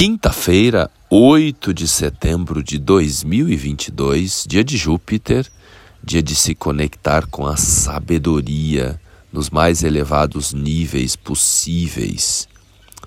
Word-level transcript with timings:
Quinta-feira, 0.00 0.90
8 1.10 1.74
de 1.74 1.86
setembro 1.86 2.62
de 2.62 2.78
2022, 2.78 4.46
dia 4.48 4.64
de 4.64 4.74
Júpiter, 4.74 5.46
dia 6.02 6.22
de 6.22 6.34
se 6.34 6.54
conectar 6.54 7.26
com 7.26 7.46
a 7.46 7.54
sabedoria 7.58 8.98
nos 9.30 9.50
mais 9.50 9.82
elevados 9.82 10.54
níveis 10.54 11.16
possíveis. 11.16 12.48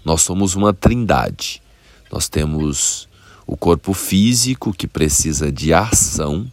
Nós 0.06 0.22
somos 0.22 0.54
uma 0.54 0.72
trindade. 0.72 1.64
Nós 2.12 2.30
temos 2.30 3.10
o 3.48 3.58
corpo 3.58 3.92
físico 3.94 4.72
que 4.72 4.86
precisa 4.86 5.52
de 5.52 5.74
ação, 5.74 6.46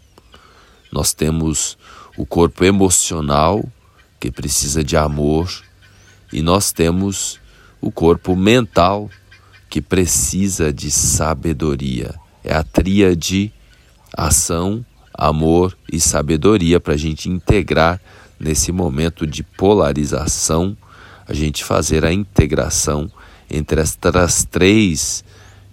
nós 0.90 1.12
temos 1.12 1.76
o 2.16 2.24
corpo 2.24 2.64
emocional 2.64 3.62
que 4.18 4.30
precisa 4.30 4.82
de 4.82 4.96
amor 4.96 5.50
e 6.32 6.40
nós 6.40 6.72
temos 6.72 7.38
o 7.78 7.92
corpo 7.92 8.34
mental 8.34 9.10
que 9.70 9.80
precisa 9.80 10.72
de 10.72 10.90
sabedoria. 10.90 12.12
É 12.42 12.52
a 12.52 12.64
tríade 12.64 13.52
ação, 14.12 14.84
amor 15.14 15.78
e 15.90 16.00
sabedoria 16.00 16.80
para 16.80 16.94
a 16.94 16.96
gente 16.96 17.30
integrar 17.30 18.00
nesse 18.38 18.72
momento 18.72 19.24
de 19.26 19.44
polarização, 19.44 20.76
a 21.28 21.32
gente 21.32 21.62
fazer 21.62 22.04
a 22.04 22.12
integração 22.12 23.08
entre 23.48 23.80
estas 23.80 24.44
três 24.44 25.22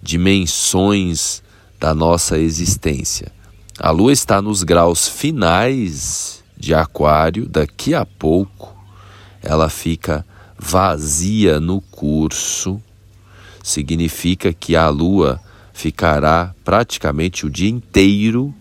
dimensões 0.02 1.41
da 1.80 1.96
nossa 1.96 2.38
existência. 2.38 3.32
A 3.80 3.90
Lua 3.90 4.14
está 4.14 4.41
nos 4.41 4.62
graus 4.62 5.08
finais 5.08 6.44
de 6.55 6.76
Aquário, 6.76 7.48
daqui 7.48 7.96
a 7.96 8.05
pouco 8.05 8.76
ela 9.41 9.70
fica 9.70 10.26
vazia 10.60 11.60
no 11.60 11.82
curso 11.82 12.82
significa 13.67 14.53
que 14.53 14.77
a 14.77 14.88
Lua 14.88 15.41
ficará 15.73 16.55
praticamente 16.63 17.45
o 17.45 17.49
dia 17.49 17.70
inteiro 17.70 18.54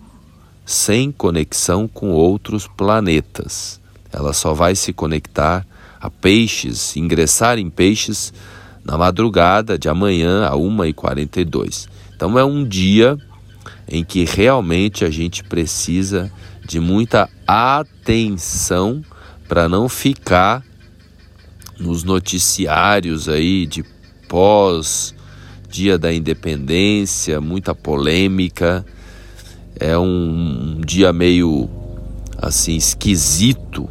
sem 0.65 1.13
conexão 1.13 1.87
com 1.87 2.11
outros 2.11 2.67
planetas. 2.67 3.79
Ela 4.11 4.33
só 4.33 4.53
vai 4.53 4.75
se 4.75 4.91
conectar 4.91 5.65
a 5.99 6.09
peixes, 6.09 6.97
ingressar 6.97 7.57
em 7.57 7.69
peixes 7.69 8.33
na 8.83 8.97
madrugada 8.97 9.79
de 9.79 9.87
amanhã 9.87 10.45
a 10.45 10.51
1h42. 10.51 11.87
Então 12.13 12.37
é 12.37 12.43
um 12.43 12.65
dia 12.65 13.17
em 13.87 14.03
que 14.03 14.25
realmente 14.25 15.05
a 15.05 15.09
gente 15.09 15.41
precisa 15.41 16.29
de 16.65 16.81
muita 16.81 17.29
atenção 17.47 19.01
para 19.47 19.69
não 19.69 19.87
ficar 19.87 20.61
nos 21.79 22.03
noticiários 22.03 23.29
aí 23.29 23.65
de 23.65 23.85
pós 24.27 25.15
dia 25.69 25.97
da 25.97 26.13
independência, 26.13 27.39
muita 27.41 27.75
polêmica. 27.75 28.85
É 29.79 29.97
um, 29.97 30.77
um 30.77 30.81
dia 30.81 31.13
meio 31.13 31.69
assim 32.37 32.75
esquisito, 32.75 33.87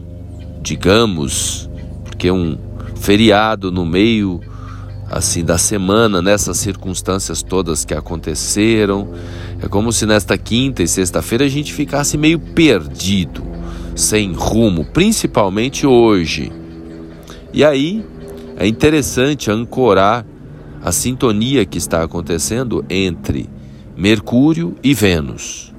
digamos, 0.61 1.71
porque 2.05 2.31
um 2.31 2.59
feriado 2.97 3.71
no 3.71 3.85
meio 3.85 4.41
assim 5.09 5.45
da 5.45 5.57
semana, 5.57 6.21
nessas 6.21 6.57
circunstâncias 6.57 7.43
todas 7.43 7.85
que 7.85 7.95
aconteceram. 7.95 9.13
É 9.63 9.69
como 9.69 9.93
se 9.93 10.07
nesta 10.07 10.37
quinta 10.37 10.83
e 10.83 10.89
sexta-feira 10.89 11.45
a 11.45 11.49
gente 11.49 11.73
ficasse 11.73 12.19
meio 12.19 12.39
perdido, 12.39 13.45
sem 13.95 14.33
rumo, 14.33 14.85
principalmente 14.85 15.87
hoje. 15.87 16.51
E 17.53 17.65
aí 17.65 18.05
é 18.57 18.67
interessante 18.67 19.51
ancorar 19.51 20.25
a 20.83 20.91
sintonia 20.91 21.67
que 21.67 21.77
está 21.77 22.03
acontecendo 22.03 22.85
entre 22.89 23.49
Mercúrio 23.97 24.75
e 24.83 24.95
Vênus. 24.95 25.75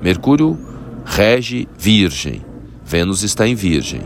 Mercúrio 0.00 0.58
rege 1.04 1.68
Virgem, 1.76 2.42
Vênus 2.84 3.22
está 3.22 3.46
em 3.46 3.54
Virgem. 3.54 4.02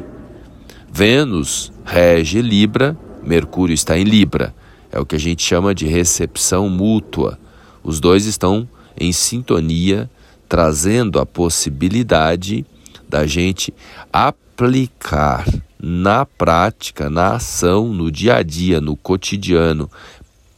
Vênus 0.91 1.71
rege 1.85 2.41
Libra, 2.41 2.97
Mercúrio 3.23 3.75
está 3.75 3.99
em 3.99 4.05
Libra. 4.05 4.55
É 4.91 4.99
o 4.99 5.05
que 5.05 5.17
a 5.17 5.21
gente 5.21 5.43
chama 5.43 5.75
de 5.75 5.87
recepção 5.87 6.71
mútua. 6.71 7.39
Os 7.83 8.01
dois 8.01 8.25
estão 8.25 8.67
em 8.99 9.13
sintonia, 9.13 10.09
trazendo 10.49 11.19
a 11.19 11.27
possibilidade 11.27 12.65
da 13.09 13.27
gente 13.27 13.75
aplicar 14.13 15.45
na 15.79 16.25
prática, 16.25 17.11
na 17.11 17.35
ação, 17.35 17.89
no 17.89 18.11
dia 18.11 18.37
a 18.37 18.43
dia, 18.43 18.81
no 18.81 18.97
cotidiano, 18.97 19.91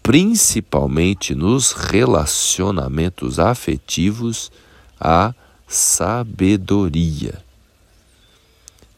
principalmente 0.03 1.34
nos 1.34 1.73
relacionamentos 1.73 3.39
afetivos, 3.39 4.51
a 4.99 5.34
sabedoria. 5.67 7.43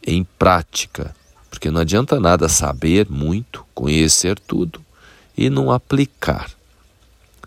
Em 0.07 0.25
prática, 0.25 1.15
porque 1.51 1.71
não 1.71 1.81
adianta 1.81 2.21
nada 2.21 2.49
saber 2.49 3.09
muito, 3.11 3.67
conhecer 3.75 4.39
tudo 4.39 4.81
e 5.37 5.51
não 5.51 5.71
aplicar. 5.71 6.51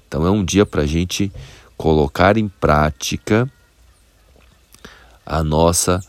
Então 0.07 0.27
é 0.27 0.29
um 0.29 0.43
dia 0.43 0.65
para 0.65 0.83
a 0.83 0.85
gente 0.85 1.31
colocar 1.77 2.37
em 2.37 2.47
prática 2.47 3.49
a 5.25 5.43
nossa 5.43 6.03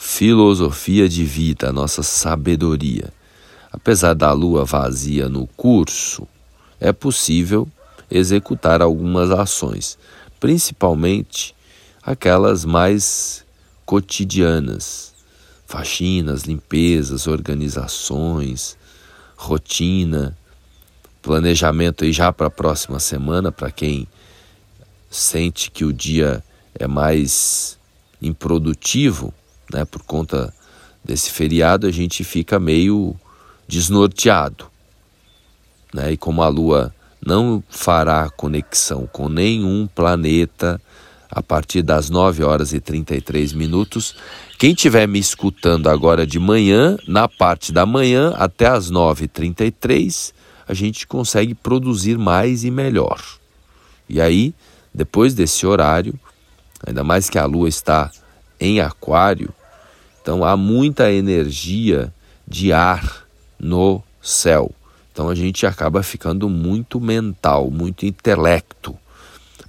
filosofia 0.00 1.08
de 1.08 1.24
vida, 1.24 1.70
a 1.70 1.72
nossa 1.72 2.04
sabedoria. 2.04 3.12
Apesar 3.72 4.14
da 4.14 4.30
lua 4.32 4.64
vazia 4.64 5.28
no 5.28 5.48
curso, 5.48 6.26
é 6.78 6.92
possível 6.92 7.66
executar 8.08 8.80
algumas 8.80 9.32
ações, 9.32 9.98
principalmente 10.38 11.52
aquelas 12.00 12.64
mais 12.64 13.44
cotidianas, 13.84 15.12
faxinas, 15.66 16.44
limpezas, 16.44 17.26
organizações, 17.26 18.78
rotina, 19.36 20.38
planejamento 21.20 22.04
aí 22.04 22.12
já 22.12 22.32
para 22.32 22.46
a 22.46 22.50
próxima 22.50 23.00
semana, 23.00 23.50
para 23.50 23.72
quem 23.72 24.06
sente 25.10 25.72
que 25.72 25.84
o 25.84 25.92
dia 25.92 26.42
é 26.78 26.86
mais 26.86 27.76
improdutivo, 28.22 29.34
né, 29.72 29.84
por 29.84 30.02
conta 30.02 30.52
desse 31.04 31.30
feriado, 31.30 31.86
a 31.86 31.90
gente 31.90 32.24
fica 32.24 32.58
meio 32.58 33.14
desnorteado. 33.66 34.66
Né? 35.92 36.12
E 36.12 36.16
como 36.16 36.42
a 36.42 36.48
Lua 36.48 36.94
não 37.24 37.62
fará 37.68 38.28
conexão 38.30 39.08
com 39.10 39.28
nenhum 39.28 39.86
planeta 39.86 40.80
a 41.30 41.42
partir 41.42 41.82
das 41.82 42.08
9 42.08 42.42
horas 42.42 42.72
e 42.72 42.80
33 42.80 43.52
minutos, 43.52 44.16
quem 44.58 44.72
estiver 44.72 45.06
me 45.06 45.18
escutando 45.18 45.88
agora 45.88 46.26
de 46.26 46.38
manhã, 46.38 46.96
na 47.06 47.28
parte 47.28 47.70
da 47.70 47.84
manhã 47.84 48.32
até 48.36 48.66
as 48.66 48.90
9h33, 48.90 50.32
a 50.66 50.74
gente 50.74 51.06
consegue 51.06 51.54
produzir 51.54 52.18
mais 52.18 52.64
e 52.64 52.70
melhor. 52.70 53.22
E 54.08 54.20
aí, 54.20 54.54
depois 54.92 55.34
desse 55.34 55.66
horário, 55.66 56.18
ainda 56.86 57.04
mais 57.04 57.28
que 57.28 57.38
a 57.38 57.44
Lua 57.44 57.68
está 57.68 58.10
em 58.58 58.80
Aquário, 58.80 59.52
então 60.28 60.44
há 60.44 60.58
muita 60.58 61.10
energia 61.10 62.12
de 62.46 62.70
ar 62.70 63.24
no 63.58 64.02
céu. 64.20 64.70
Então 65.10 65.30
a 65.30 65.34
gente 65.34 65.64
acaba 65.64 66.02
ficando 66.02 66.50
muito 66.50 67.00
mental, 67.00 67.70
muito 67.70 68.04
intelecto. 68.04 68.94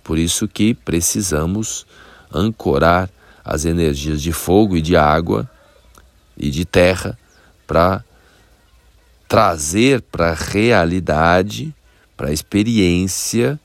Por 0.04 0.18
isso 0.18 0.50
que 0.50 0.74
precisamos 0.74 1.86
ancorar 2.30 3.10
as 3.42 3.64
energias 3.64 4.22
de 4.22 4.34
fogo 4.34 4.76
e 4.76 4.82
de 4.82 4.98
água 4.98 5.50
e 6.38 6.52
de 6.52 6.66
terra 6.66 7.18
para 7.66 8.04
trazer 9.30 10.02
para 10.02 10.32
a 10.32 10.36
realidade, 10.36 11.74
para 12.18 12.32
a 12.32 12.34
experiência, 12.34 13.58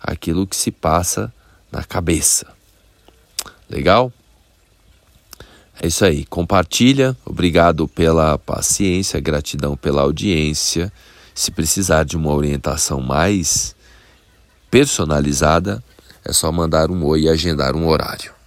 aquilo 0.00 0.46
que 0.46 0.54
se 0.54 0.70
passa 0.70 1.32
na 1.72 1.82
cabeça. 1.82 2.46
Legal? 3.68 4.12
É 5.80 5.86
isso 5.86 6.04
aí. 6.04 6.24
Compartilha. 6.24 7.16
Obrigado 7.24 7.86
pela 7.86 8.38
paciência, 8.38 9.20
gratidão 9.20 9.76
pela 9.76 10.02
audiência. 10.02 10.92
Se 11.34 11.50
precisar 11.50 12.04
de 12.04 12.16
uma 12.16 12.32
orientação 12.32 13.00
mais 13.00 13.76
personalizada, 14.70 15.82
é 16.24 16.32
só 16.32 16.50
mandar 16.50 16.90
um 16.90 17.04
oi 17.04 17.22
e 17.22 17.28
agendar 17.28 17.76
um 17.76 17.86
horário. 17.86 18.37